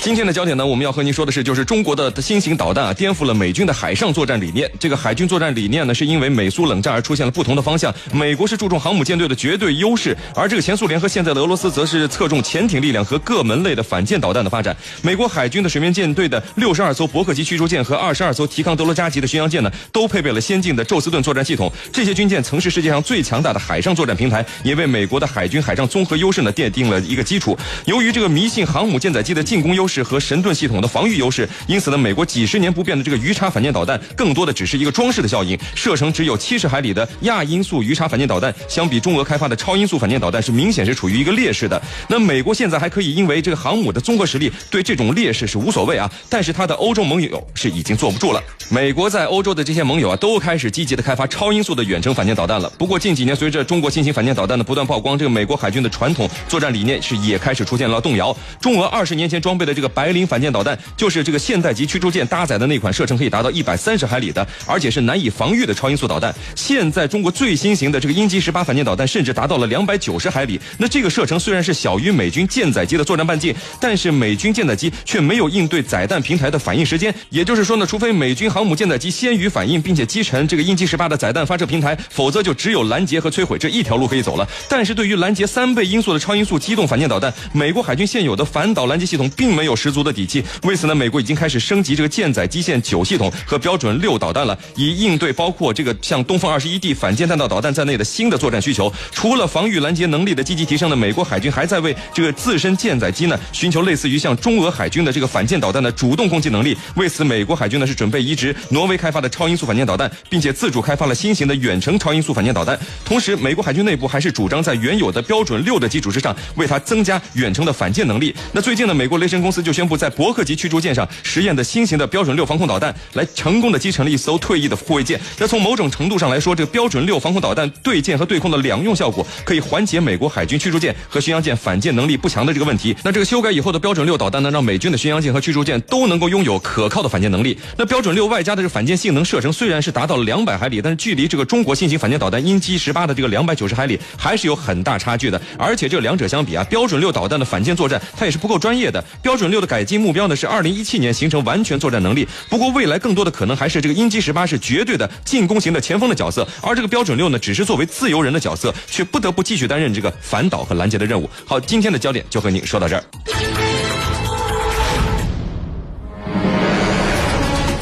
[0.00, 4.70] 今天的焦点呢，我们要和您说的是，就是中国的新型导弹啊，颠覆了美军的海上作战理念。
[4.78, 7.94] 这个海军作战理念呢，是因为美苏冷战而出现了不同的方向。
[8.12, 14.74] 美国是注重航母舰队的绝对优势，而这个前苏联和现在的俄罗斯则是侧重潜艇力量和各门类的反舰导弹的发展。
[15.02, 21.70] 美国海军的水面舰队的六十二艘伯克级驱逐舰和二十二艘提康德罗加级的巡洋舰呢，都配备了先进的宙斯盾作战系统。
[21.92, 27.58] 这些军舰曾是世界上最强大的海上作战平台，也为美国的海军海上综合优势呢奠定了一个基础。
[27.84, 35.58] 由于这个迷信航母舰载机的进攻优势和神盾系统的防御优势，因此呢，美国几十年不变的这个鱼叉反舰导弹，更多的只是一个装饰的效应。
[35.74, 41.80] 射程只有七十海里的亚音速鱼叉反舰导弹，相比中俄开发的超音速反舰导弹，是明显是处于一个劣势的。
[42.08, 46.10] 那美国现在还可以因为这个航母的综合实力，对这种劣势是无所谓啊。
[46.28, 48.42] 但是它的欧洲盟友是已经坐不住了。
[48.70, 52.70] 美国在欧洲的这些盟友啊，都开始积极的开发超音速的远程反舰导弹了。
[52.78, 58.36] 不过近几年，随着中国新型反舰导弹的不断曝光，这个美国海军的传统作战理念是也开始出现了动摇。
[58.60, 66.34] 中俄二十年前装备的这个白磷反舰导弹，就是这个现代级驱逐舰搭载的那款射程可以达到一百三十海里的，而且是难以防御的超音速导弹。
[66.56, 70.60] 现在中国最新型的这个鹰击十八反舰导弹，甚至达到了两百九十海里。
[70.78, 77.14] 那这个射程虽然是小于美军舰载机的作战半径，但是美军舰载机却没有应对载弹平台的反应时间。
[77.30, 84.44] 也就是说呢，除非美军航母舰载机先于反应，并且击沉这个鹰击十八的载弹发射平台，否则就只有拦截和摧毁这一条路可以走了。
[84.68, 90.42] 但是对于拦截三倍音速的超音速机动反舰导弹，美国海军现有的反导拦截系统并没有有十足的底气。
[90.64, 98.92] 为此呢，美国已经开始升级这个舰载机线九系统和标准六导弹了，以应对包括这个像东风二十一 D 反舰弹道导弹在内的新的作战需求。
[99.12, 106.76] 除了防御拦截能力的积极提升呢，美国海军还在为这个自身舰载机呢寻求类似于像中俄海军的这个反舰导弹的主动攻击能力。
[106.96, 112.78] 为此，美国海军呢是准备移植挪威开发的超音速反舰导弹，并且自主开发了新型的远程超音速反舰导弹。
[113.04, 118.34] 同时，美国海军内部还是主张在原有的标准六的基础之上，为它增加远程的反舰能力。
[118.52, 125.20] 那最近呢，美国雷神公司就宣布在伯克级驱逐舰上实验的新型的标准六防空导弹，来成功的击沉了一艘退役的护卫舰。
[125.38, 132.94] 那从某种程度上来说，这个标准六防空导弹对舰和对空的两用效果，可以缓解美国海军驱逐舰和巡洋舰反舰能力不强的这个问题。
[133.02, 137.58] 那这个修改以后的标准六导弹呢，让美军的巡洋舰和驱逐舰都能够拥有可靠的反舰能力。
[137.76, 145.40] 那标准六外加的这反舰性能射程虽然是达到了两百海里，但是距离这个中国新型反舰导弹鹰击十八的这个两百九十海里还是有很大差距的。
[145.58, 149.02] 而且这两者相比啊，标准六导弹的反舰作战它也是不够专业的。
[149.22, 152.26] 标准六的改进目标呢是二零一七年形成完全作战能力。
[152.48, 161.28] 不过未来更多的可能还是这个鹰击十八是绝对的进攻型的前锋的角色，而这个标准六呢只是作为自由人的角色，却不得不继续担任这个反导和拦截的任务。
[161.44, 163.04] 好，今天的焦点就和您说到这儿。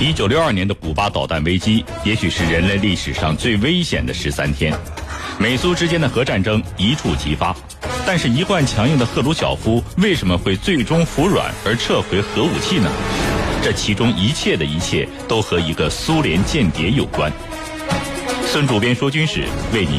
[0.00, 4.72] 一九六二年的古巴导弹危机，也许是人类历史上最危险的十三天。
[5.38, 7.54] 美苏之间的核战争一触即发，
[8.06, 12.90] 但是，一贯强硬的赫鲁晓夫为什么会最终服软而撤回核武器呢？
[13.62, 17.30] 这其中一切的一切都和一个苏联间谍有关。
[18.46, 19.98] 孙主编说军事为你。